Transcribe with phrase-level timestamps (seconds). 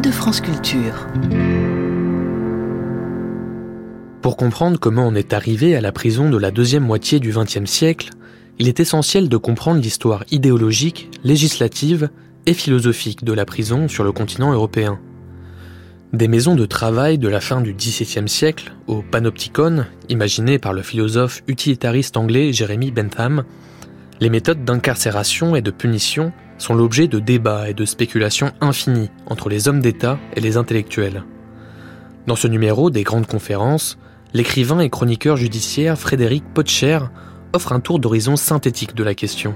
[0.00, 1.08] de France Culture.
[4.22, 7.64] Pour comprendre comment on est arrivé à la prison de la deuxième moitié du XXe
[7.64, 8.10] siècle,
[8.58, 12.10] il est essentiel de comprendre l'histoire idéologique, législative
[12.46, 15.00] et philosophique de la prison sur le continent européen.
[16.12, 20.82] Des maisons de travail de la fin du XVIIe siècle au panopticon, imaginé par le
[20.82, 23.44] philosophe utilitariste anglais Jeremy Bentham,
[24.20, 29.48] les méthodes d'incarcération et de punition sont l'objet de débats et de spéculations infinies entre
[29.48, 31.24] les hommes d'État et les intellectuels.
[32.26, 33.98] Dans ce numéro des grandes conférences,
[34.34, 36.98] l'écrivain et chroniqueur judiciaire Frédéric Potcher
[37.52, 39.54] offre un tour d'horizon synthétique de la question,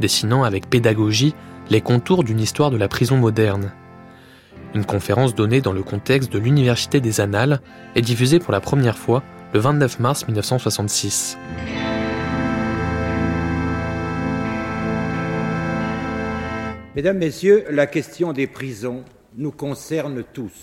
[0.00, 1.34] dessinant avec pédagogie
[1.70, 3.72] les contours d'une histoire de la prison moderne.
[4.74, 7.60] Une conférence donnée dans le contexte de l'Université des Annales
[7.94, 9.22] est diffusée pour la première fois
[9.52, 11.38] le 29 mars 1966.
[16.96, 19.04] Mesdames, Messieurs, la question des prisons
[19.36, 20.54] nous concerne tous.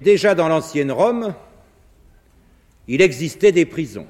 [0.00, 1.32] Déjà dans l'ancienne Rome,
[2.88, 4.08] il existait des prisons.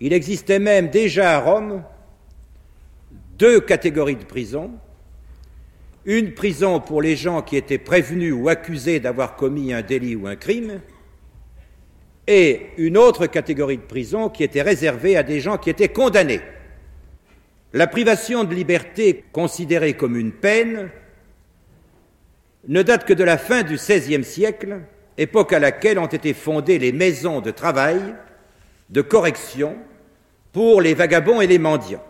[0.00, 1.82] Il existait même déjà à Rome
[3.38, 4.70] deux catégories de prisons.
[6.04, 10.26] Une prison pour les gens qui étaient prévenus ou accusés d'avoir commis un délit ou
[10.26, 10.82] un crime,
[12.26, 16.42] et une autre catégorie de prison qui était réservée à des gens qui étaient condamnés.
[17.74, 20.90] La privation de liberté considérée comme une peine
[22.66, 24.80] ne date que de la fin du XVIe siècle,
[25.18, 28.00] époque à laquelle ont été fondées les maisons de travail,
[28.88, 29.76] de correction
[30.52, 32.04] pour les vagabonds et les mendiants.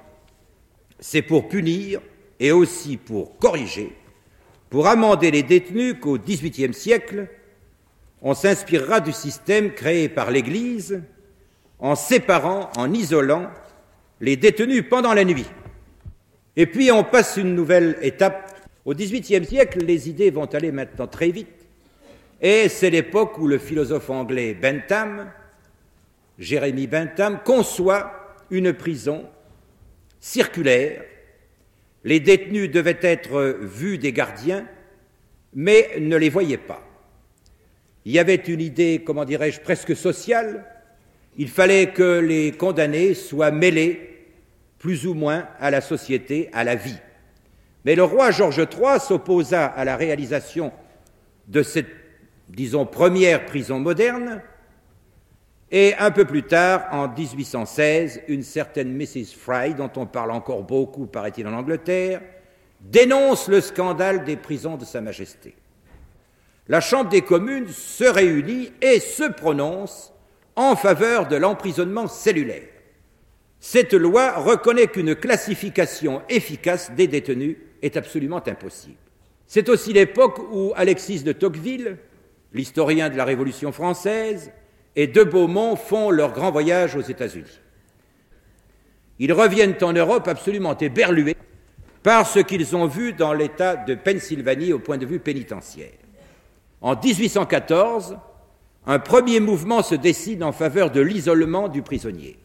[1.00, 2.00] C'est pour punir
[2.38, 3.92] et aussi pour corriger,
[4.70, 7.26] pour amender les détenus qu'au XVIIIe siècle,
[8.22, 11.02] on s'inspirera du système créé par l'Église
[11.80, 13.50] en séparant, en isolant
[14.20, 15.46] les détenus pendant la nuit.
[16.56, 18.54] Et puis on passe une nouvelle étape.
[18.84, 21.48] Au XVIIIe siècle, les idées vont aller maintenant très vite.
[22.40, 25.30] Et c'est l'époque où le philosophe anglais Bentham,
[26.38, 29.24] Jérémie Bentham, conçoit une prison
[30.20, 31.02] circulaire.
[32.04, 34.66] Les détenus devaient être vus des gardiens,
[35.54, 36.82] mais ne les voyaient pas.
[38.04, 40.64] Il y avait une idée, comment dirais-je, presque sociale.
[41.38, 44.26] Il fallait que les condamnés soient mêlés
[44.78, 46.98] plus ou moins à la société, à la vie.
[47.84, 50.72] Mais le roi Georges III s'opposa à la réalisation
[51.46, 51.88] de cette,
[52.48, 54.42] disons, première prison moderne,
[55.70, 59.34] et un peu plus tard, en 1816, une certaine Mrs.
[59.36, 62.22] Fry, dont on parle encore beaucoup, paraît-il, en Angleterre,
[62.80, 65.54] dénonce le scandale des prisons de Sa Majesté.
[66.68, 70.12] La Chambre des communes se réunit et se prononce
[70.58, 72.68] en faveur de l'emprisonnement cellulaire.
[73.60, 78.96] Cette loi reconnaît qu'une classification efficace des détenus est absolument impossible.
[79.46, 81.96] C'est aussi l'époque où Alexis de Tocqueville,
[82.52, 84.50] l'historien de la Révolution française,
[84.96, 87.60] et de Beaumont font leur grand voyage aux États-Unis.
[89.20, 91.36] Ils reviennent en Europe absolument éberlués
[92.02, 95.92] par ce qu'ils ont vu dans l'État de Pennsylvanie au point de vue pénitentiaire.
[96.80, 98.18] En 1814,
[98.88, 102.38] un premier mouvement se décide en faveur de l'isolement du prisonnier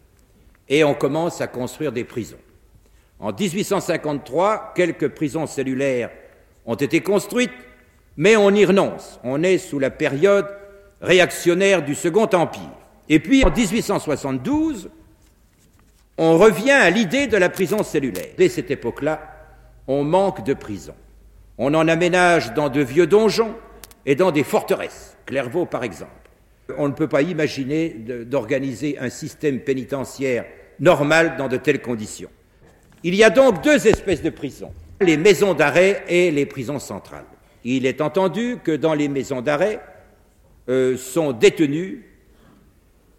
[0.68, 2.38] et on commence à construire des prisons.
[3.20, 6.10] En 1853, quelques prisons cellulaires
[6.66, 7.54] ont été construites,
[8.18, 9.22] mais on y renonce.
[9.24, 10.48] On est sous la période
[11.00, 12.72] réactionnaire du Second Empire.
[13.08, 14.90] Et puis en 1872,
[16.18, 18.34] on revient à l'idée de la prison cellulaire.
[18.38, 19.22] Dès cette époque-là,
[19.88, 20.96] on manque de prisons.
[21.58, 23.56] On en aménage dans de vieux donjons
[24.06, 26.23] et dans des forteresses, Clairvaux par exemple.
[26.78, 30.46] On ne peut pas imaginer d'organiser un système pénitentiaire
[30.80, 32.30] normal dans de telles conditions.
[33.04, 37.26] Il y a donc deux espèces de prisons, les maisons d'arrêt et les prisons centrales.
[37.66, 39.82] Il est entendu que dans les maisons d'arrêt
[40.70, 42.00] euh, sont détenus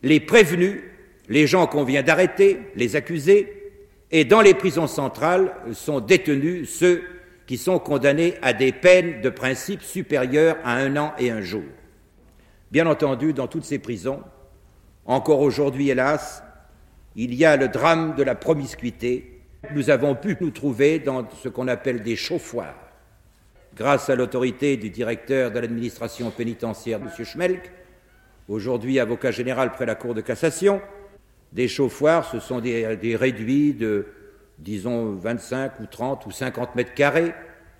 [0.02, 0.82] les prévenus,
[1.28, 3.72] les gens qu'on vient d'arrêter, les accusés,
[4.10, 7.02] et dans les prisons centrales sont détenus ceux
[7.46, 11.64] qui sont condamnés à des peines de principe supérieures à un an et un jour.
[12.74, 14.20] Bien entendu, dans toutes ces prisons,
[15.04, 16.42] encore aujourd'hui, hélas,
[17.14, 19.42] il y a le drame de la promiscuité.
[19.76, 22.74] Nous avons pu nous trouver dans ce qu'on appelle des chauffoirs.
[23.76, 27.24] Grâce à l'autorité du directeur de l'administration pénitentiaire, M.
[27.24, 27.70] Schmelk,
[28.48, 30.82] aujourd'hui avocat général près la Cour de cassation,
[31.52, 34.08] des chauffoirs, ce sont des, des réduits de,
[34.58, 37.34] disons, 25 ou 30 ou 50 mètres carrés,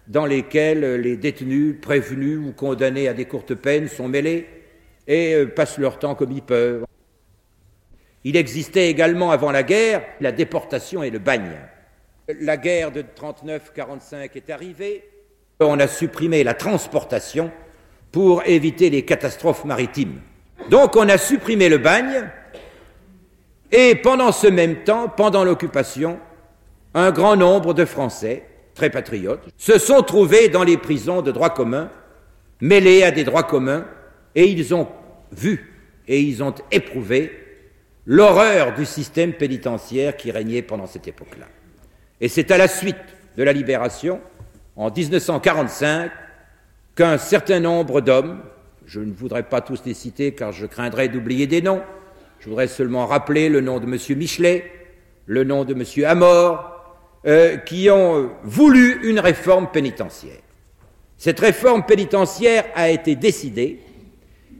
[0.06, 4.47] dans lesquels les détenus prévenus ou condamnés à des courtes peines sont mêlés
[5.06, 6.84] et euh, passent leur temps comme ils peuvent.
[8.24, 11.58] Il existait également avant la guerre la déportation et le bagne.
[12.40, 15.04] La guerre de 39-45 est arrivée
[15.60, 17.50] On a supprimé la transportation
[18.12, 20.20] pour éviter les catastrophes maritimes.
[20.70, 22.30] Donc on a supprimé le bagne
[23.70, 26.18] et pendant ce même temps, pendant l'occupation,
[26.94, 31.50] un grand nombre de Français, très patriotes, se sont trouvés dans les prisons de droit
[31.50, 31.90] commun,
[32.60, 33.84] mêlés à des droits communs,
[34.34, 34.88] et ils ont
[35.32, 35.72] vu
[36.06, 37.32] et ils ont éprouvé
[38.06, 41.46] l'horreur du système pénitentiaire qui régnait pendant cette époque-là.
[42.20, 42.96] Et c'est à la suite
[43.36, 44.20] de la libération,
[44.76, 46.10] en 1945,
[46.94, 48.42] qu'un certain nombre d'hommes,
[48.86, 51.82] je ne voudrais pas tous les citer car je craindrais d'oublier des noms,
[52.40, 54.19] je voudrais seulement rappeler le nom de M.
[54.19, 54.70] Michelet,
[55.26, 56.04] le nom de M.
[56.06, 56.70] Amor,
[57.26, 60.40] euh, qui ont voulu une réforme pénitentiaire.
[61.16, 63.80] Cette réforme pénitentiaire a été décidée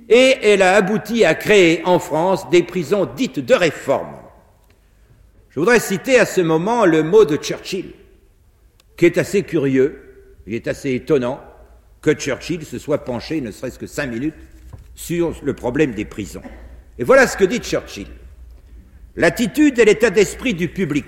[0.09, 4.17] et elle a abouti à créer en France des prisons dites de réforme.
[5.51, 7.93] Je voudrais citer à ce moment le mot de Churchill,
[8.97, 10.01] qui est assez curieux,
[10.47, 11.41] il est assez étonnant
[12.03, 14.35] que Churchill se soit penché, ne serait-ce que cinq minutes,
[14.95, 16.43] sur le problème des prisons.
[16.99, 18.09] Et voilà ce que dit Churchill.
[19.17, 21.07] L'attitude et l'état d'esprit du public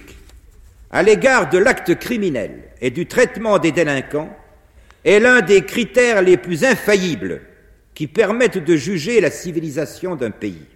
[0.91, 4.35] à l'égard de l'acte criminel et du traitement des délinquants
[5.05, 7.43] est l'un des critères les plus infaillibles
[7.97, 10.67] qui permettent de juger la civilisation d'un pays.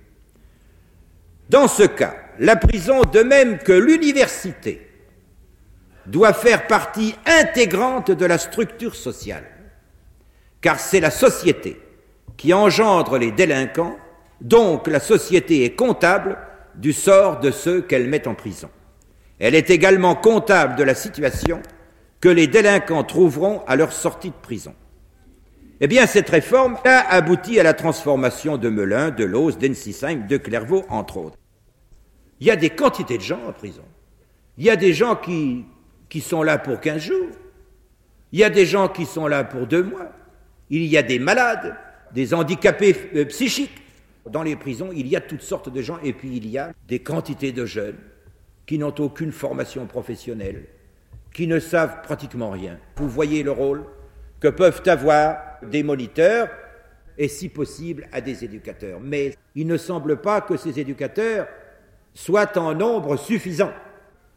[1.51, 4.89] Dans ce cas, la prison, de même que l'université,
[6.07, 9.45] doit faire partie intégrante de la structure sociale,
[10.63, 11.79] car c'est la société
[12.39, 13.97] qui engendre les délinquants
[14.41, 16.39] donc la société est comptable
[16.75, 18.71] du sort de ceux qu'elle met en prison.
[19.39, 21.61] Elle est également comptable de la situation
[22.23, 24.75] que les délinquants trouveront à leur sortie de prison.
[25.83, 30.37] Eh bien, cette réforme a abouti à la transformation de Melun, de Lose, d'Ensisheim, de
[30.37, 31.39] Clairvaux, entre autres.
[32.39, 33.85] Il y a des quantités de gens en prison.
[34.59, 35.65] Il y a des gens qui,
[36.11, 37.29] qui sont là pour 15 jours.
[38.33, 40.13] Il y a des gens qui sont là pour deux mois.
[40.69, 41.75] Il y a des malades,
[42.13, 43.83] des handicapés euh, psychiques.
[44.29, 46.73] Dans les prisons, il y a toutes sortes de gens et puis il y a
[46.89, 47.97] des quantités de jeunes
[48.67, 50.67] qui n'ont aucune formation professionnelle,
[51.33, 52.79] qui ne savent pratiquement rien.
[52.97, 53.85] Vous voyez le rôle
[54.41, 56.49] que peuvent avoir des moniteurs
[57.19, 58.99] et si possible à des éducateurs.
[59.01, 61.47] Mais il ne semble pas que ces éducateurs
[62.15, 63.73] soient en nombre suffisant.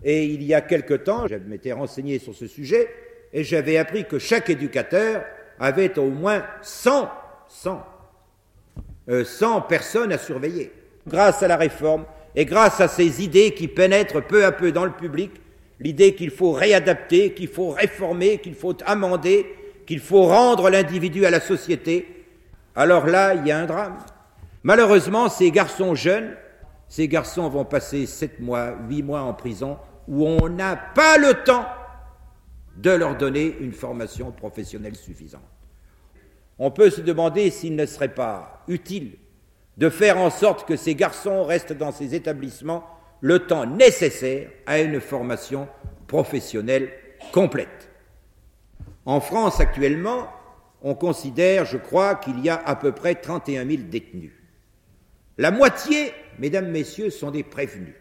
[0.03, 2.89] Et il y a quelque temps, je m'étais renseigné sur ce sujet
[3.31, 5.23] et j'avais appris que chaque éducateur
[5.59, 7.09] avait au moins 100,
[7.47, 7.85] 100
[9.07, 10.71] 100 euh, personnes à surveiller.
[11.07, 14.85] Grâce à la réforme et grâce à ces idées qui pénètrent peu à peu dans
[14.85, 15.31] le public,
[15.79, 19.45] l'idée qu'il faut réadapter, qu'il faut réformer, qu'il faut amender,
[19.85, 22.25] qu'il faut rendre l'individu à la société,
[22.75, 23.97] alors là, il y a un drame.
[24.63, 26.35] Malheureusement, ces garçons jeunes,
[26.87, 29.77] ces garçons vont passer sept mois, huit mois en prison,
[30.07, 31.65] où on n'a pas le temps
[32.77, 35.41] de leur donner une formation professionnelle suffisante.
[36.59, 39.17] On peut se demander s'il ne serait pas utile
[39.77, 42.83] de faire en sorte que ces garçons restent dans ces établissements
[43.21, 45.67] le temps nécessaire à une formation
[46.07, 46.91] professionnelle
[47.31, 47.89] complète.
[49.05, 50.27] En France actuellement,
[50.81, 54.33] on considère, je crois, qu'il y a à peu près 31 000 détenus.
[55.37, 57.95] La moitié, mesdames, messieurs, sont des prévenus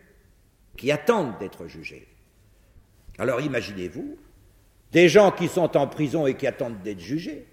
[0.77, 2.09] qui attendent d'être jugés.
[3.19, 4.17] Alors imaginez-vous,
[4.93, 7.47] des gens qui sont en prison et qui attendent d'être jugés,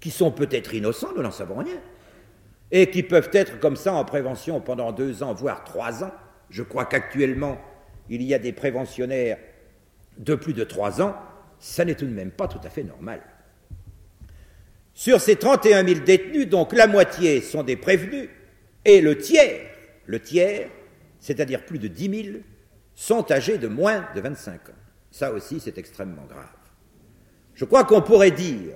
[0.00, 1.80] qui sont peut-être innocents, nous n'en savons rien,
[2.70, 6.12] et qui peuvent être comme ça en prévention pendant deux ans, voire trois ans.
[6.50, 7.58] Je crois qu'actuellement,
[8.08, 9.38] il y a des préventionnaires
[10.18, 11.14] de plus de trois ans,
[11.60, 13.20] ça n'est tout de même pas tout à fait normal.
[14.94, 18.28] Sur ces 31 000 détenus, donc la moitié sont des prévenus,
[18.84, 19.60] et le tiers,
[20.06, 20.68] le tiers,
[21.20, 22.38] c'est-à-dire plus de 10 000,
[22.94, 24.72] sont âgés de moins de 25 ans.
[25.10, 26.48] Ça aussi, c'est extrêmement grave.
[27.54, 28.74] Je crois qu'on pourrait dire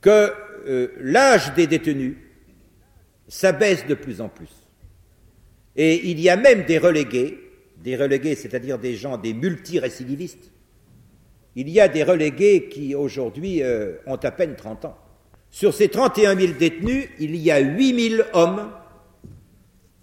[0.00, 0.32] que
[0.66, 2.16] euh, l'âge des détenus
[3.28, 4.50] s'abaisse de plus en plus.
[5.76, 7.38] Et il y a même des relégués,
[7.78, 10.50] des relégués, c'est-à-dire des gens, des multirécidivistes.
[11.56, 14.96] Il y a des relégués qui aujourd'hui euh, ont à peine 30 ans.
[15.50, 18.70] Sur ces 31 000 détenus, il y a 8 000 hommes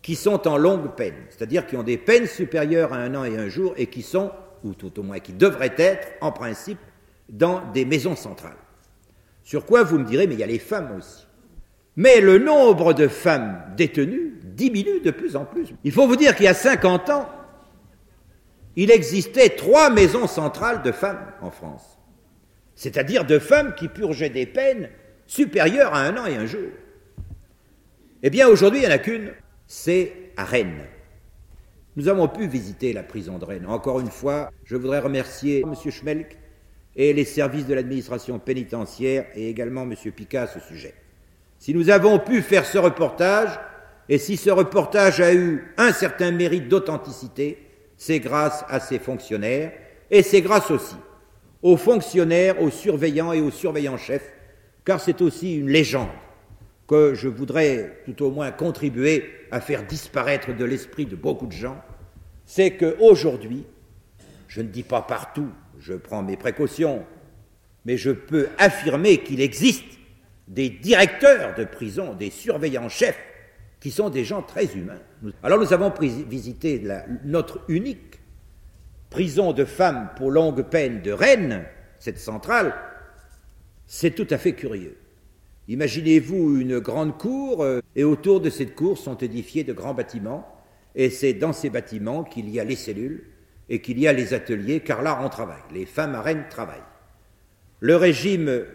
[0.01, 3.37] qui sont en longue peine, c'est-à-dire qui ont des peines supérieures à un an et
[3.37, 4.31] un jour et qui sont,
[4.63, 6.79] ou tout au moins qui devraient être, en principe,
[7.29, 8.57] dans des maisons centrales.
[9.43, 11.25] Sur quoi vous me direz, mais il y a les femmes aussi.
[11.95, 15.73] Mais le nombre de femmes détenues diminue de plus en plus.
[15.83, 17.29] Il faut vous dire qu'il y a 50 ans,
[18.77, 21.97] il existait trois maisons centrales de femmes en France.
[22.75, 24.89] C'est-à-dire de femmes qui purgeaient des peines
[25.25, 26.69] supérieures à un an et un jour.
[28.21, 29.31] Eh bien, aujourd'hui, il n'y en a qu'une,
[29.65, 30.85] c'est à Rennes.
[31.95, 33.65] Nous avons pu visiter la prison de Rennes.
[33.67, 35.73] Encore une fois, je voudrais remercier M.
[35.91, 36.37] Schmelk
[36.95, 39.95] et les services de l'administration pénitentiaire et également M.
[40.11, 40.93] Picard à ce sujet.
[41.57, 43.59] Si nous avons pu faire ce reportage,
[44.07, 47.66] et si ce reportage a eu un certain mérite d'authenticité,
[47.97, 49.73] c'est grâce à ces fonctionnaires,
[50.09, 50.95] et c'est grâce aussi
[51.61, 54.31] aux fonctionnaires, aux surveillants et aux surveillants-chefs,
[54.85, 56.07] car c'est aussi une légende
[56.87, 61.51] que je voudrais tout au moins contribuer à faire disparaître de l'esprit de beaucoup de
[61.51, 61.81] gens,
[62.45, 63.65] c'est qu'aujourd'hui,
[64.47, 65.49] je ne dis pas partout,
[65.79, 67.05] je prends mes précautions,
[67.83, 69.83] mais je peux affirmer qu'il existe
[70.47, 73.19] des directeurs de prison, des surveillants-chefs,
[73.79, 74.99] qui sont des gens très humains.
[75.43, 76.83] Alors nous avons visité
[77.23, 78.19] notre unique
[79.09, 81.65] prison de femmes pour longue peine de Rennes,
[81.99, 82.73] cette centrale,
[83.85, 84.97] c'est tout à fait curieux.
[85.67, 90.47] Imaginez-vous une grande cour, euh, et autour de cette cour sont édifiés de grands bâtiments,
[90.95, 93.25] et c'est dans ces bâtiments qu'il y a les cellules
[93.69, 96.77] et qu'il y a les ateliers, car là on travaille, les femmes à Rennes travaillent.
[97.79, 98.65] Le régime, euh,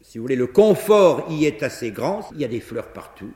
[0.00, 3.32] si vous voulez, le confort y est assez grand, il y a des fleurs partout,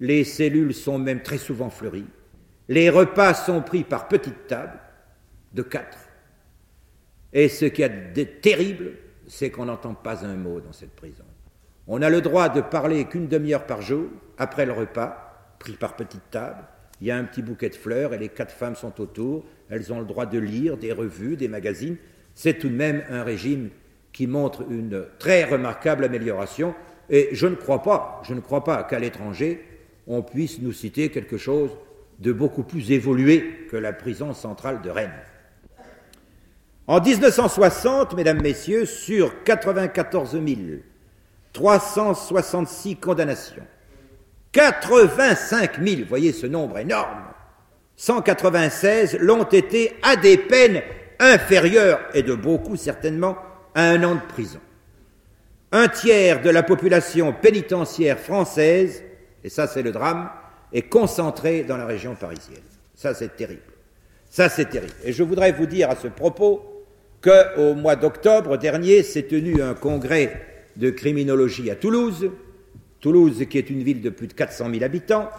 [0.00, 2.06] les cellules sont même très souvent fleuries,
[2.68, 4.78] les repas sont pris par petites tables,
[5.52, 5.98] de quatre.
[7.32, 8.92] Et ce qui est de terrible,
[9.26, 11.24] c'est qu'on n'entend pas un mot dans cette prison.
[11.86, 14.06] On a le droit de parler qu'une demi-heure par jour,
[14.38, 16.64] après le repas, pris par petite table.
[17.00, 19.44] Il y a un petit bouquet de fleurs et les quatre femmes sont autour.
[19.68, 21.96] Elles ont le droit de lire des revues, des magazines.
[22.34, 23.70] C'est tout de même un régime
[24.12, 26.74] qui montre une très remarquable amélioration.
[27.10, 29.62] Et je ne crois pas, je ne crois pas qu'à l'étranger,
[30.06, 31.70] on puisse nous citer quelque chose
[32.18, 35.10] de beaucoup plus évolué que la prison centrale de Rennes.
[36.86, 40.36] En 1960, mesdames, messieurs, sur 94
[41.52, 43.66] 366 condamnations,
[44.52, 47.22] 85 000, voyez ce nombre énorme,
[47.96, 50.82] 196 l'ont été à des peines
[51.18, 53.36] inférieures, et de beaucoup certainement,
[53.74, 54.60] à un an de prison.
[55.72, 59.02] Un tiers de la population pénitentiaire française,
[59.44, 60.30] et ça c'est le drame,
[60.72, 62.62] est concentré dans la région parisienne.
[62.94, 63.62] Ça c'est terrible.
[64.30, 64.94] Ça c'est terrible.
[65.04, 66.84] Et je voudrais vous dire à ce propos
[67.22, 70.46] qu'au mois d'octobre dernier s'est tenu un congrès
[70.76, 72.30] de criminologie à Toulouse,
[73.00, 75.30] Toulouse qui est une ville de plus de 400 000 habitants,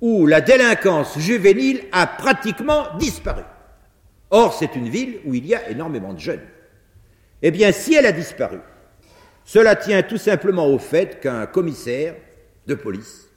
[0.00, 3.42] où la délinquance juvénile a pratiquement disparu.
[4.30, 6.42] Or, c'est une ville où il y a énormément de jeunes.
[7.40, 8.58] Eh bien, si elle a disparu,
[9.44, 12.14] cela tient tout simplement au fait qu'un commissaire
[12.66, 13.27] de police,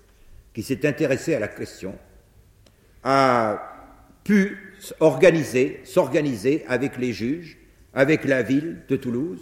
[0.53, 1.95] qui s'est intéressé à la question,
[3.03, 3.89] a
[4.23, 4.57] pu
[4.99, 7.57] organiser, s'organiser avec les juges
[7.93, 9.39] avec la ville de Toulouse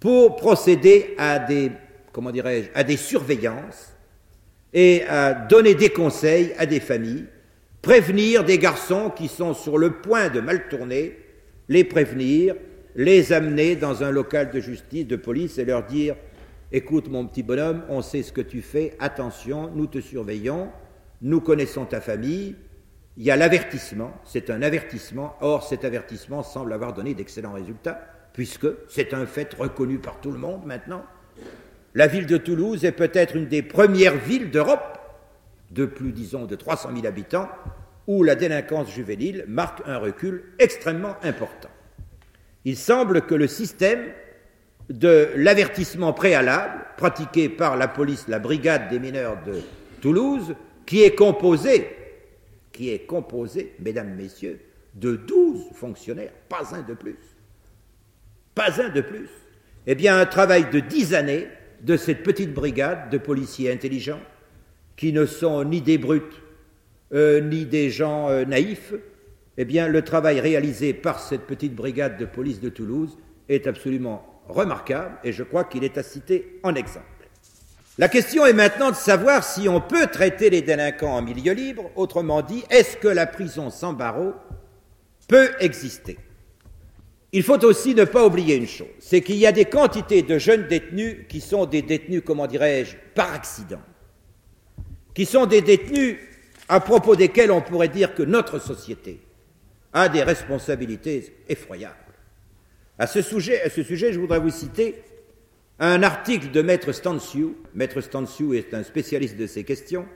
[0.00, 1.70] pour procéder à des,
[2.12, 3.92] comment dirais-je, à des surveillances
[4.72, 7.26] et à donner des conseils à des familles,
[7.82, 11.16] prévenir des garçons qui sont sur le point de mal tourner,
[11.68, 12.54] les prévenir,
[12.94, 16.16] les amener dans un local de justice, de police et leur dire
[16.72, 20.68] Écoute, mon petit bonhomme, on sait ce que tu fais, attention, nous te surveillons,
[21.22, 22.56] nous connaissons ta famille,
[23.16, 28.00] il y a l'avertissement, c'est un avertissement, or cet avertissement semble avoir donné d'excellents résultats,
[28.32, 31.04] puisque c'est un fait reconnu par tout le monde maintenant.
[31.94, 34.98] La ville de Toulouse est peut-être une des premières villes d'Europe,
[35.70, 37.48] de plus, disons, de 300 000 habitants,
[38.08, 41.70] où la délinquance juvénile marque un recul extrêmement important.
[42.64, 44.00] Il semble que le système
[44.88, 49.60] de l'avertissement préalable, pratiqué par la police, la brigade des mineurs de
[50.00, 51.88] Toulouse, qui est composé
[52.76, 54.60] qui est composé, mesdames, messieurs,
[54.94, 57.16] de douze fonctionnaires, pas un de plus.
[58.54, 59.30] Pas un de plus.
[59.86, 61.46] Eh bien, un travail de dix années
[61.80, 64.20] de cette petite brigade de policiers intelligents,
[64.96, 66.42] qui ne sont ni des brutes,
[67.14, 68.92] euh, ni des gens euh, naïfs,
[69.56, 73.16] eh bien, le travail réalisé par cette petite brigade de police de Toulouse
[73.48, 77.04] est absolument remarquable et je crois qu'il est à citer en exemple.
[77.98, 81.90] La question est maintenant de savoir si on peut traiter les délinquants en milieu libre,
[81.96, 84.34] autrement dit, est-ce que la prison sans barreaux
[85.28, 86.18] peut exister?
[87.32, 90.38] Il faut aussi ne pas oublier une chose, c'est qu'il y a des quantités de
[90.38, 93.80] jeunes détenus qui sont des détenus, comment dirais-je, par accident,
[95.14, 96.18] qui sont des détenus
[96.68, 99.20] à propos desquels on pourrait dire que notre société
[99.92, 102.05] a des responsabilités effroyables.
[102.98, 105.02] À ce sujet, je voudrais vous citer
[105.78, 110.06] un article de Maître Stanciu, Maître Stanciu est un spécialiste de ces questions,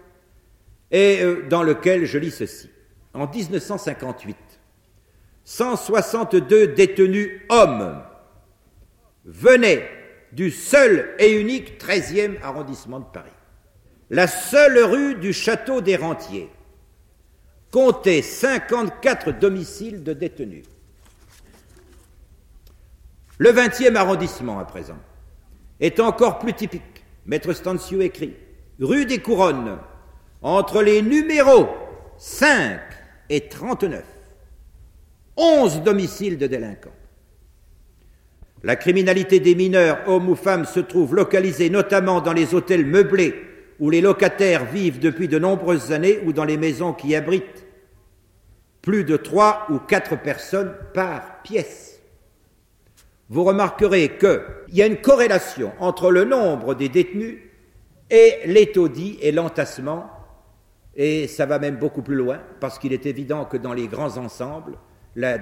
[0.90, 2.70] et euh, dans lequel je lis ceci.
[3.12, 4.36] En 1958,
[5.44, 8.02] 162 détenus hommes
[9.26, 9.86] venaient
[10.32, 13.30] du seul et unique 13e arrondissement de Paris.
[14.08, 16.48] La seule rue du château des Rentiers
[17.70, 20.64] comptait 54 domiciles de détenus.
[23.40, 24.98] Le 20e arrondissement, à présent,
[25.80, 27.06] est encore plus typique.
[27.24, 28.36] Maître Stanciu écrit
[28.78, 29.78] Rue des Couronnes,
[30.42, 31.66] entre les numéros
[32.18, 32.78] 5
[33.30, 34.04] et 39,
[35.38, 36.90] 11 domiciles de délinquants.
[38.62, 43.34] La criminalité des mineurs, hommes ou femmes, se trouve localisée notamment dans les hôtels meublés
[43.78, 47.64] où les locataires vivent depuis de nombreuses années ou dans les maisons qui abritent
[48.82, 51.89] plus de trois ou quatre personnes par pièce.
[53.30, 57.38] Vous remarquerez qu'il y a une corrélation entre le nombre des détenus
[58.10, 60.10] et les taudis et l'entassement,
[60.96, 64.16] et ça va même beaucoup plus loin, parce qu'il est évident que dans les grands
[64.16, 64.78] ensembles,
[65.14, 65.38] la,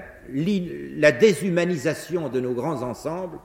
[1.13, 3.39] déshumanisation de nos grands ensembles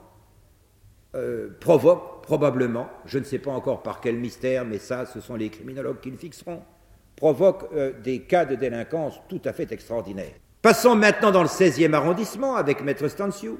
[1.16, 5.36] euh, provoque probablement, je ne sais pas encore par quel mystère, mais ça, ce sont
[5.36, 6.64] les criminologues qui le fixeront,
[7.16, 10.34] provoque euh, des cas de délinquance tout à fait extraordinaires.
[10.62, 13.52] Passons maintenant dans le 16e arrondissement avec Maître Stanciu,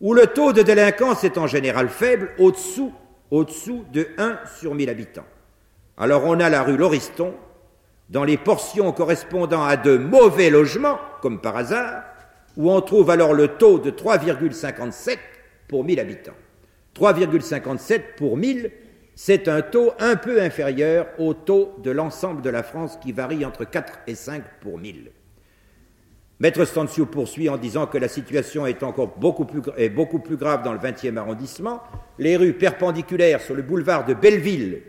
[0.00, 2.92] où le taux de délinquance est en général faible, au-dessous,
[3.30, 5.26] au-dessous de 1 sur 1000 habitants.
[5.96, 7.34] Alors on a la rue Lauriston,
[8.08, 12.04] dans les portions correspondant à de mauvais logements, comme par hasard,
[12.56, 15.18] où on trouve alors le taux de 3,57
[15.68, 16.36] pour 1000 habitants.
[16.96, 18.70] 3,57 pour 1000,
[19.14, 23.44] c'est un taux un peu inférieur au taux de l'ensemble de la France qui varie
[23.44, 25.10] entre 4 et 5 pour 1000.
[26.40, 30.78] Maître Stanciu poursuit en disant que la situation est encore beaucoup plus, grave dans le
[30.78, 31.82] 20e arrondissement.
[32.18, 34.82] Les rues perpendiculaires sur le boulevard de Belleville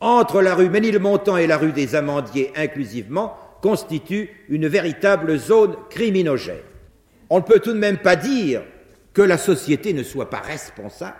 [0.00, 6.60] entre la rue Ménilmontant et la rue des Amandiers inclusivement, constitue une véritable zone criminogène.
[7.30, 8.62] On ne peut tout de même pas dire
[9.14, 11.16] que la société ne soit pas responsable.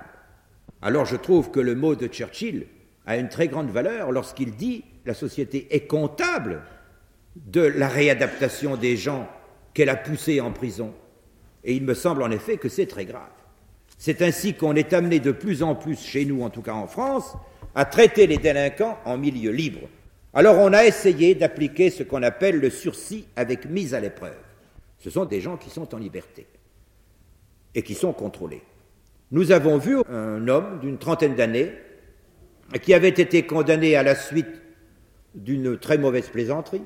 [0.83, 2.66] Alors je trouve que le mot de Churchill
[3.07, 6.61] a une très grande valeur lorsqu'il dit la société est comptable
[7.37, 9.29] de la réadaptation des gens
[9.73, 10.95] qu'elle a poussés en prison.
[11.65, 13.30] Et il me semble en effet que c'est très grave.
[13.99, 16.87] C'est ainsi qu'on est amené de plus en plus chez nous, en tout cas en
[16.87, 17.35] France,
[17.75, 19.89] à traiter les délinquants en milieu libre.
[20.32, 24.37] Alors on a essayé d'appliquer ce qu'on appelle le sursis avec mise à l'épreuve.
[24.99, 26.47] Ce sont des gens qui sont en liberté
[27.75, 28.63] et qui sont contrôlés.
[29.30, 31.73] Nous avons vu un homme d'une trentaine d'années
[32.82, 34.61] qui avait été condamné à la suite
[35.35, 36.82] d'une très mauvaise plaisanterie.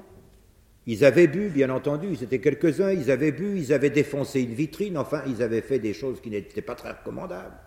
[0.90, 4.54] Ils avaient bu, bien entendu, ils étaient quelques-uns, ils avaient bu, ils avaient défoncé une
[4.54, 7.58] vitrine, enfin, ils avaient fait des choses qui n'étaient pas très recommandables.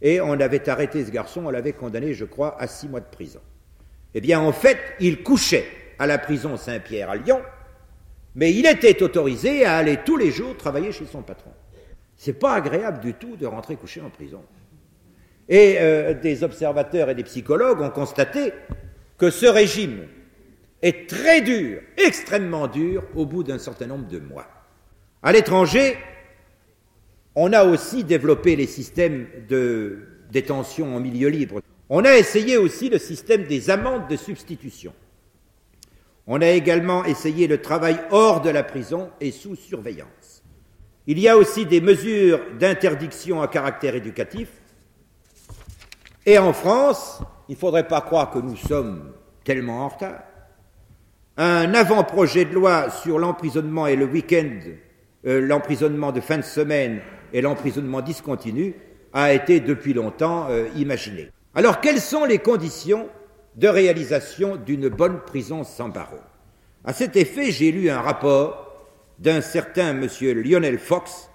[0.00, 3.10] Et on avait arrêté ce garçon, on l'avait condamné, je crois, à six mois de
[3.12, 3.40] prison.
[4.14, 5.66] Eh bien, en fait, il couchait
[5.98, 7.42] à la prison Saint-Pierre à Lyon,
[8.34, 11.52] mais il était autorisé à aller tous les jours travailler chez son patron.
[12.16, 14.40] C'est pas agréable du tout de rentrer coucher en prison.
[15.50, 18.54] Et euh, des observateurs et des psychologues ont constaté
[19.18, 20.06] que ce régime
[20.82, 24.46] est très dur, extrêmement dur, au bout d'un certain nombre de mois.
[25.22, 25.96] À l'étranger,
[27.34, 31.60] on a aussi développé les systèmes de détention en milieu libre.
[31.88, 34.92] On a essayé aussi le système des amendes de substitution.
[36.26, 40.42] On a également essayé le travail hors de la prison et sous surveillance.
[41.06, 44.50] Il y a aussi des mesures d'interdiction à caractère éducatif.
[46.26, 50.27] Et en France, il ne faudrait pas croire que nous sommes tellement en retard.
[51.40, 54.58] Un avant-projet de loi sur l'emprisonnement et le week-end,
[55.24, 56.98] euh, l'emprisonnement de fin de semaine
[57.32, 58.74] et l'emprisonnement discontinu
[59.12, 61.30] a été depuis longtemps euh, imaginé.
[61.54, 63.08] Alors, quelles sont les conditions
[63.54, 66.16] de réalisation d'une bonne prison sans barreaux
[66.84, 68.88] À cet effet, j'ai lu un rapport
[69.20, 71.30] d'un certain monsieur Lionel Fox,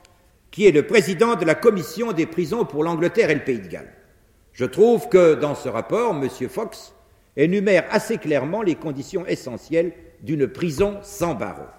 [0.51, 3.69] qui est le président de la commission des prisons pour l'Angleterre et le Pays de
[3.69, 3.93] Galles.
[4.51, 6.93] Je trouve que dans ce rapport, monsieur Fox
[7.37, 11.69] énumère assez clairement les conditions essentielles d'une prison sans barreaux.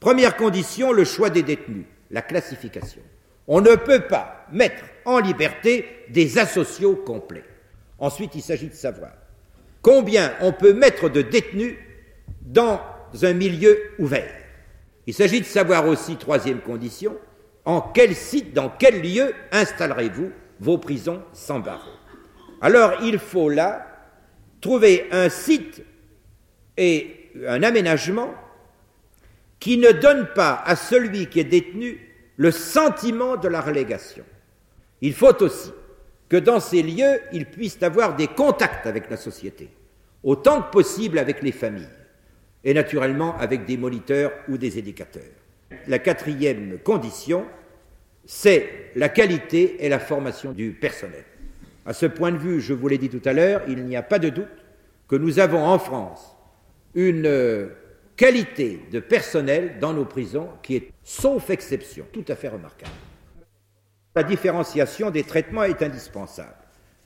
[0.00, 3.02] Première condition, le choix des détenus, la classification.
[3.46, 7.44] On ne peut pas mettre en liberté des asociaux complets.
[7.98, 9.12] Ensuite, il s'agit de savoir
[9.82, 11.76] combien on peut mettre de détenus
[12.42, 12.80] dans
[13.22, 14.32] un milieu ouvert.
[15.06, 17.16] Il s'agit de savoir aussi, troisième condition,
[17.64, 21.98] en quel site, dans quel lieu installerez-vous vos prisons sans barreaux.
[22.60, 23.93] Alors, il faut là
[24.64, 25.82] trouver un site
[26.78, 28.32] et un aménagement
[29.60, 32.00] qui ne donne pas à celui qui est détenu
[32.38, 34.24] le sentiment de la relégation.
[35.02, 35.70] Il faut aussi
[36.30, 39.68] que dans ces lieux, il puisse avoir des contacts avec la société,
[40.22, 41.98] autant que possible avec les familles,
[42.64, 45.34] et naturellement avec des moniteurs ou des éducateurs.
[45.88, 47.44] La quatrième condition,
[48.24, 51.24] c'est la qualité et la formation du personnel.
[51.86, 54.02] À ce point de vue, je vous l'ai dit tout à l'heure, il n'y a
[54.02, 54.46] pas de doute
[55.08, 56.36] que nous avons en France
[56.94, 57.68] une
[58.16, 62.92] qualité de personnel dans nos prisons qui est, sauf exception, tout à fait remarquable.
[64.14, 66.54] La différenciation des traitements est indispensable.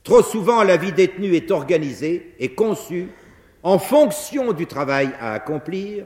[0.03, 3.09] Trop souvent, la vie détenue est organisée et conçue
[3.63, 6.05] en fonction du travail à accomplir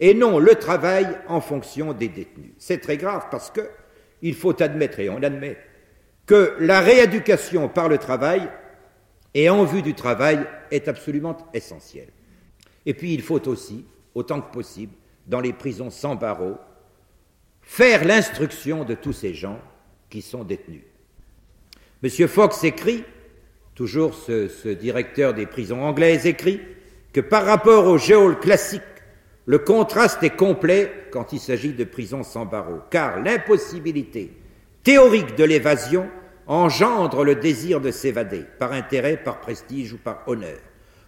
[0.00, 2.52] et non le travail en fonction des détenus.
[2.58, 3.60] C'est très grave parce que
[4.22, 5.56] il faut admettre, et on admet,
[6.28, 8.48] que la rééducation par le travail
[9.32, 12.10] et en vue du travail est absolument essentielle.
[12.84, 14.92] Et puis il faut aussi, autant que possible,
[15.26, 16.58] dans les prisons sans barreaux,
[17.62, 19.58] faire l'instruction de tous ces gens
[20.10, 20.84] qui sont détenus.
[22.02, 23.04] Monsieur Fox écrit,
[23.74, 26.60] toujours ce, directeur des prisons anglaises écrit,
[27.14, 28.82] que par rapport au géol classique,
[29.46, 34.30] le contraste est complet quand il s'agit de prisons sans barreaux, car l'impossibilité
[34.82, 36.08] théorique de l'évasion
[36.48, 40.58] engendre le désir de s'évader, par intérêt, par prestige ou par honneur.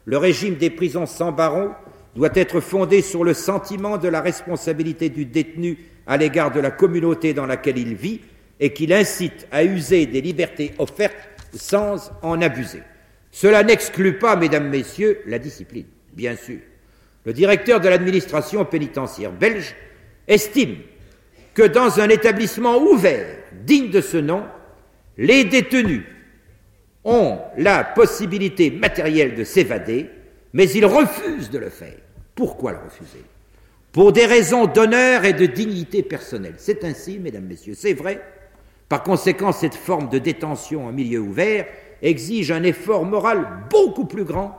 [0.05, 1.73] Le régime des prisons sans barreaux
[2.15, 6.71] doit être fondé sur le sentiment de la responsabilité du détenu à l'égard de la
[6.71, 8.21] communauté dans laquelle il vit
[8.59, 11.17] et qu'il incite à user des libertés offertes
[11.55, 12.83] sans en abuser.
[13.31, 16.59] Cela n'exclut pas, mesdames, messieurs, la discipline, bien sûr.
[17.25, 19.75] Le directeur de l'administration pénitentiaire belge
[20.27, 20.77] estime
[21.55, 24.45] que dans un établissement ouvert, digne de ce nom,
[25.17, 26.03] les détenus
[27.05, 30.11] ont la possibilité matérielle de s'évader,
[30.53, 31.97] mais ils refusent de le faire.
[32.35, 33.25] Pourquoi le refuser?
[33.93, 36.55] Pour des raisons d'honneur et de dignité personnelle.
[36.59, 38.23] C'est ainsi, mesdames, messieurs, c'est vrai.
[38.89, 41.67] Par conséquent, cette forme de détention en milieu ouvert
[42.03, 44.57] exige un effort moral beaucoup plus grand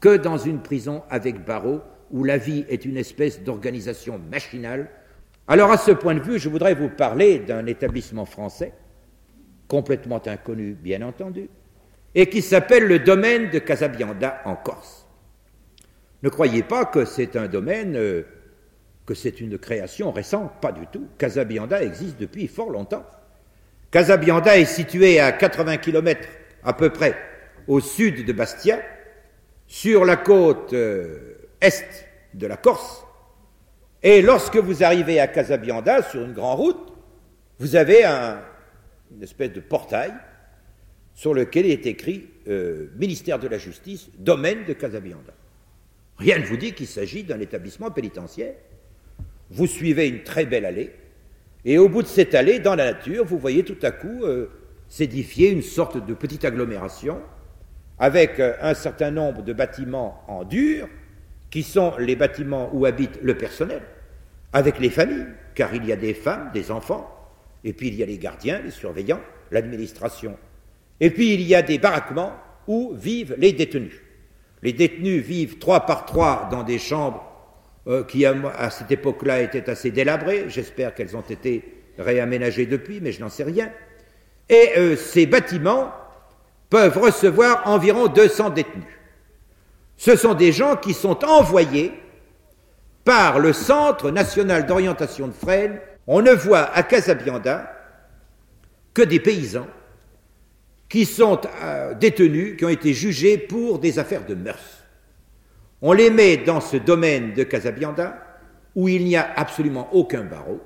[0.00, 4.90] que dans une prison avec barreaux où la vie est une espèce d'organisation machinale.
[5.52, 8.72] Alors à ce point de vue, je voudrais vous parler d'un établissement français,
[9.68, 11.50] complètement inconnu bien entendu,
[12.14, 15.06] et qui s'appelle le domaine de Casabianda en Corse.
[16.22, 18.22] Ne croyez pas que c'est un domaine, euh,
[19.04, 21.06] que c'est une création récente, pas du tout.
[21.18, 23.04] Casabianda existe depuis fort longtemps.
[23.90, 26.26] Casabianda est situé à 80 km
[26.64, 27.14] à peu près
[27.68, 28.80] au sud de Bastia,
[29.66, 33.04] sur la côte euh, est de la Corse.
[34.02, 36.92] Et lorsque vous arrivez à Casabianda, sur une grande route,
[37.58, 40.12] vous avez une espèce de portail
[41.14, 45.32] sur lequel est écrit euh, Ministère de la Justice, domaine de Casabianda.
[46.18, 48.54] Rien ne vous dit qu'il s'agit d'un établissement pénitentiaire.
[49.50, 50.92] Vous suivez une très belle allée,
[51.64, 54.48] et au bout de cette allée, dans la nature, vous voyez tout à coup euh,
[54.88, 57.20] s'édifier une sorte de petite agglomération
[57.98, 60.88] avec euh, un certain nombre de bâtiments en dur,
[61.50, 63.82] qui sont les bâtiments où habite le personnel,
[64.52, 67.08] avec les familles, car il y a des femmes, des enfants,
[67.64, 70.36] et puis il y a les gardiens, les surveillants, l'administration.
[71.00, 72.32] Et puis il y a des baraquements
[72.66, 74.00] où vivent les détenus.
[74.62, 77.24] Les détenus vivent trois par trois dans des chambres
[77.88, 80.44] euh, qui, à, cette époque-là, étaient assez délabrées.
[80.48, 81.64] J'espère qu'elles ont été
[81.98, 83.70] réaménagées depuis, mais je n'en sais rien.
[84.48, 85.92] Et euh, ces bâtiments
[86.70, 88.84] peuvent recevoir environ 200 détenus.
[89.96, 91.92] Ce sont des gens qui sont envoyés
[93.04, 95.80] par le Centre national d'orientation de Fresnes.
[96.06, 97.72] On ne voit à Casabianda
[98.94, 99.66] que des paysans
[100.88, 104.84] qui sont euh, détenus, qui ont été jugés pour des affaires de mœurs.
[105.80, 108.22] On les met dans ce domaine de Casabianda
[108.74, 110.60] où il n'y a absolument aucun barreau,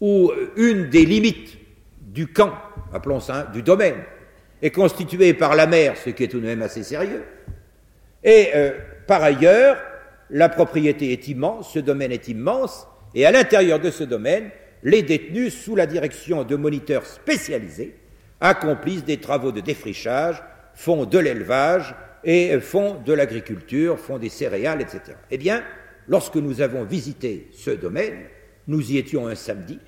[0.00, 1.58] où une des limites
[2.00, 2.52] du camp,
[2.92, 3.96] appelons ça, du domaine,
[4.62, 7.24] est constituée par la mer, ce qui est tout de même assez sérieux.
[8.24, 8.72] Et euh,
[9.06, 9.78] par ailleurs,
[10.30, 14.50] la propriété est immense, ce domaine est immense, et à l'intérieur de ce domaine,
[14.82, 17.94] les détenus, sous la direction de moniteurs spécialisés,
[18.40, 20.42] accomplissent des travaux de défrichage,
[20.74, 25.00] font de l'élevage et font de l'agriculture, font des céréales, etc.
[25.30, 25.64] Eh bien,
[26.06, 28.18] lorsque nous avons visité ce domaine,
[28.68, 29.78] nous y étions un samedi,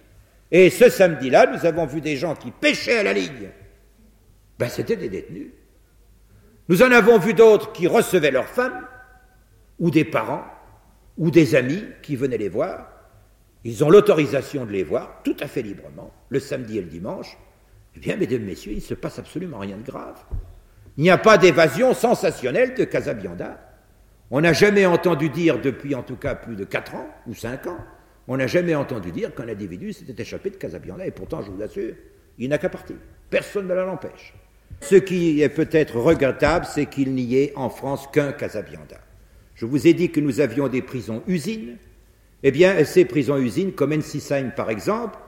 [0.50, 3.50] et ce samedi-là, nous avons vu des gens qui pêchaient à la ligne.
[4.58, 5.52] Ben, c'était des détenus.
[6.68, 8.86] Nous en avons vu d'autres qui recevaient leurs femmes,
[9.80, 10.44] ou des parents,
[11.18, 12.86] ou des amis qui venaient les voir.
[13.64, 17.36] Ils ont l'autorisation de les voir, tout à fait librement, le samedi et le dimanche.
[17.96, 20.22] Eh bien, mesdames, messieurs, il ne se passe absolument rien de grave.
[20.96, 23.58] Il n'y a pas d'évasion sensationnelle de Casabianda.
[24.30, 27.66] On n'a jamais entendu dire, depuis en tout cas plus de 4 ans ou 5
[27.66, 27.78] ans,
[28.28, 31.58] on n'a jamais entendu dire qu'un individu s'était échappé de Casabianda, et pourtant, je vous
[31.58, 31.94] l'assure,
[32.38, 32.96] il n'a qu'à partir.
[33.28, 34.34] Personne ne l'empêche.
[34.80, 38.98] Ce qui est peut-être regrettable, c'est qu'il n'y ait en France qu'un Casabianda.
[39.60, 41.76] Je vous ai dit que nous avions des prisons-usines.
[42.42, 45.18] Eh bien, ces prisons-usines, comme Ensisheim par exemple,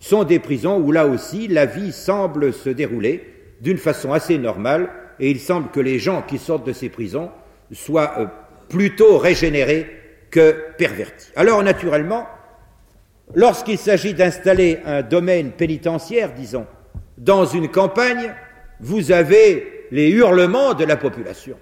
[0.00, 3.22] sont des prisons où là aussi la vie semble se dérouler
[3.60, 4.88] d'une façon assez normale
[5.20, 7.30] et il semble que les gens qui sortent de ces prisons
[7.70, 8.26] soient euh,
[8.70, 9.86] plutôt régénérés
[10.30, 11.30] que pervertis.
[11.36, 12.26] Alors naturellement,
[13.34, 16.66] lorsqu'il s'agit d'installer un domaine pénitentiaire, disons,
[17.18, 18.32] dans une campagne,
[18.80, 21.58] vous avez les hurlements de la population.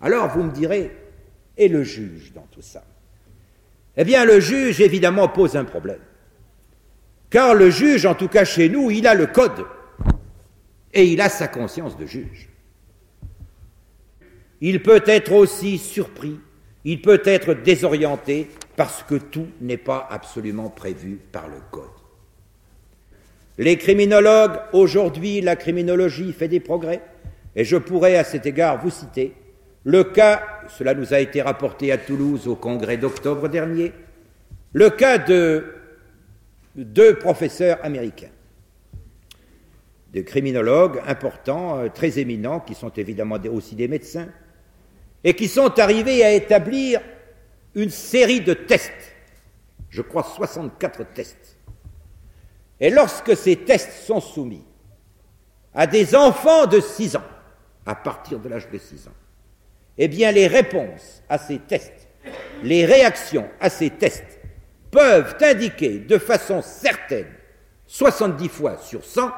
[0.00, 0.90] Alors vous me direz,
[1.58, 2.84] et le juge dans tout ça
[3.96, 6.00] Eh bien, le juge, évidemment, pose un problème.
[7.28, 9.66] Car le juge, en tout cas chez nous, il a le code
[10.94, 12.48] et il a sa conscience de juge.
[14.60, 16.40] Il peut être aussi surpris,
[16.84, 21.84] il peut être désorienté parce que tout n'est pas absolument prévu par le code.
[23.58, 27.02] Les criminologues, aujourd'hui, la criminologie fait des progrès,
[27.56, 29.34] et je pourrais à cet égard vous citer
[29.84, 33.92] le cas, cela nous a été rapporté à Toulouse au congrès d'octobre dernier,
[34.72, 35.74] le cas de
[36.74, 38.30] deux professeurs américains,
[40.12, 44.28] de criminologues importants, euh, très éminents, qui sont évidemment aussi des médecins,
[45.24, 47.00] et qui sont arrivés à établir
[47.74, 48.92] une série de tests,
[49.90, 51.56] je crois 64 tests.
[52.80, 54.64] Et lorsque ces tests sont soumis
[55.74, 57.24] à des enfants de 6 ans,
[57.84, 59.27] à partir de l'âge de 6 ans,
[59.98, 62.08] eh bien les réponses à ces tests,
[62.62, 64.38] les réactions à ces tests
[64.90, 67.26] peuvent indiquer de façon certaine,
[67.86, 69.30] 70 fois sur 100,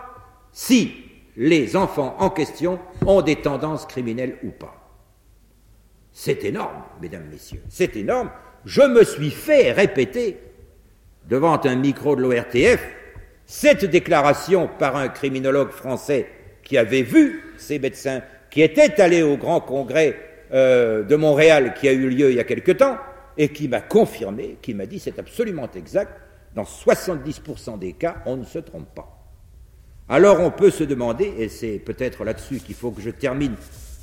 [0.53, 0.95] si
[1.37, 4.77] les enfants en question ont des tendances criminelles ou pas.
[6.13, 8.31] C'est énorme, mesdames, messieurs, c'est énorme.
[8.65, 10.39] Je me suis fait répéter
[11.29, 12.87] devant un micro de l'ORTF
[13.47, 16.29] cette déclaration par un criminologue français
[16.63, 21.89] qui avait vu ces médecins, qui étaient allés au grand congrès euh, de Montréal qui
[21.89, 22.99] a eu lieu il y a quelque temps,
[23.39, 26.21] et qui m'a confirmé, qui m'a dit c'est absolument exact,
[26.55, 29.17] dans 70% des cas, on ne se trompe pas.
[30.09, 33.55] Alors on peut se demander, et c'est peut-être là-dessus qu'il faut que je termine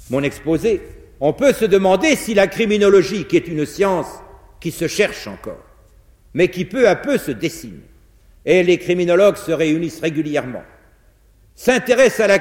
[0.09, 0.81] mon exposé,
[1.19, 4.07] on peut se demander si la criminologie, qui est une science
[4.61, 5.63] qui se cherche encore,
[6.33, 7.81] mais qui peu à peu se dessine,
[8.45, 10.63] et les criminologues se réunissent régulièrement,
[11.55, 12.33] s'intéressent à,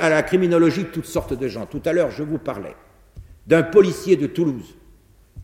[0.00, 1.66] à, la criminologie de toutes sortes de gens.
[1.66, 2.76] Tout à l'heure, je vous parlais
[3.48, 4.76] d'un policier de Toulouse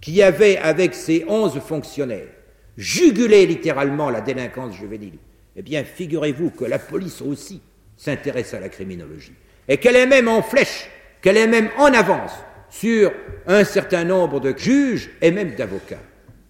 [0.00, 2.28] qui avait, avec ses onze fonctionnaires,
[2.76, 5.18] jugulé littéralement la délinquance juvénile.
[5.56, 7.62] Eh bien, figurez-vous que la police aussi
[7.96, 9.32] s'intéresse à la criminologie
[9.66, 10.90] et qu'elle est même en flèche,
[11.22, 12.32] qu'elle est même en avance
[12.68, 13.10] sur
[13.46, 16.02] un certain nombre de juges et même d'avocats.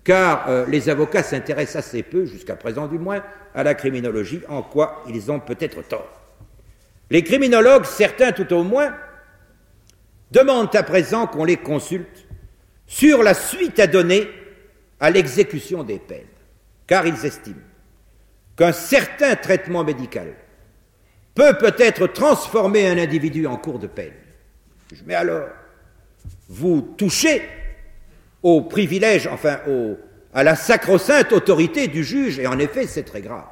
[0.02, 3.22] Car euh, les avocats s'intéressent assez peu, jusqu'à présent du moins,
[3.54, 6.20] à la criminologie, en quoi ils ont peut-être tort.
[7.10, 8.92] Les criminologues, certains tout au moins,
[10.30, 12.26] demandent à présent qu'on les consulte
[12.86, 14.28] sur la suite à donner
[15.00, 16.26] à l'exécution des peines,
[16.86, 17.56] car ils estiment
[18.56, 20.34] qu'un certain traitement médical
[21.34, 24.12] peut peut-être transformer un individu en cours de peine.
[25.06, 25.48] Mais alors,
[26.48, 27.42] vous touchez
[28.42, 29.60] au privilège, enfin
[30.32, 33.46] à la sacro-sainte autorité du juge, et en effet c'est très grave.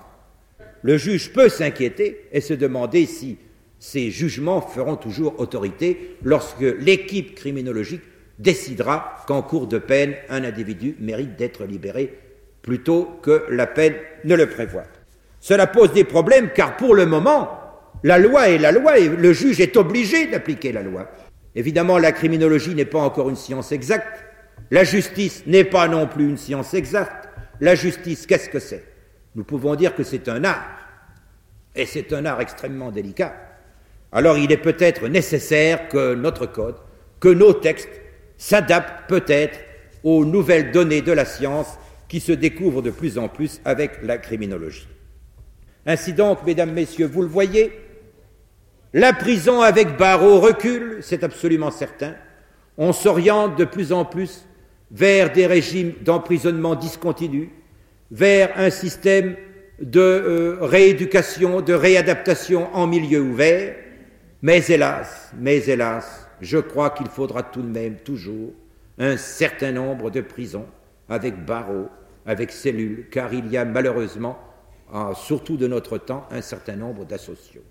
[0.83, 3.39] Le juge peut s'inquiéter et se demander si
[3.83, 8.05] ces jugements feront toujours autorité lorsque l'équipe criminologique
[8.39, 12.17] décidera qu'en cours de peine, un individu mérite d'être libéré
[12.63, 14.85] plutôt que la peine ne le prévoit.
[15.41, 17.59] Cela pose des problèmes car pour le moment,
[18.05, 21.11] la loi est la loi et le juge est obligé d'appliquer la loi.
[21.57, 24.25] Évidemment, la criminologie n'est pas encore une science exacte.
[24.71, 27.29] La justice n'est pas non plus une science exacte.
[27.61, 28.85] La justice, qu'est-ce que c'est?
[29.35, 30.71] Nous pouvons dire que c'est un art.
[31.75, 33.49] Et c'est un art extrêmement délicat.
[34.13, 36.77] Alors il est peut-être nécessaire que notre code,
[37.19, 38.01] que nos textes
[38.37, 39.59] s'adaptent peut-être
[40.05, 44.19] aux nouvelles données de la science qui se découvrent de plus en plus avec la
[44.19, 44.87] criminologie.
[45.87, 47.73] Ainsi donc, mesdames, messieurs, vous le voyez,
[48.93, 52.15] la prison avec barreaux recule, c'est absolument certain.
[52.77, 54.47] On s'oriente de plus en plus
[54.91, 57.49] vers des régimes d'emprisonnement discontinus,
[58.11, 59.37] vers un système
[59.81, 63.75] de euh, rééducation, de réadaptation en milieu ouvert.
[64.45, 68.53] Mais hélas, mais hélas, je crois qu'il faudra tout de même toujours
[68.99, 70.67] un certain nombre de prisons
[71.09, 71.89] avec barreaux,
[72.27, 74.37] avec cellules, car il y a malheureusement,
[74.93, 77.63] ah, surtout de notre temps, un certain nombre d'associaux.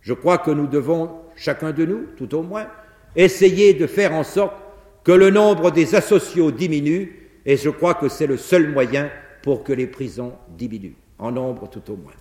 [0.00, 2.66] Je crois que nous devons, chacun de nous, tout au moins,
[3.14, 4.56] essayer de faire en sorte
[5.04, 9.10] que le nombre des associaux diminue, et je crois que c'est le seul moyen
[9.42, 12.12] pour que les prisons diminuent, en nombre tout au moins.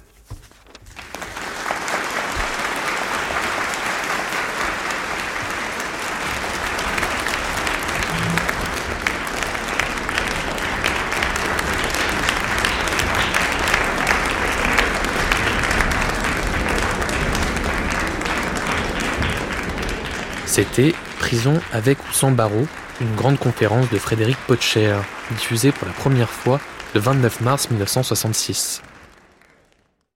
[20.55, 22.65] C'était Prison avec ou sans barreaux,
[23.01, 24.95] une grande conférence de Frédéric Potcher,
[25.31, 26.61] diffusée pour la première fois
[26.93, 28.81] le 29 mars 1966.